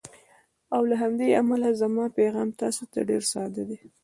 [0.75, 3.79] او له همدې امله زما پیغام تاسو ته ډېر ساده دی: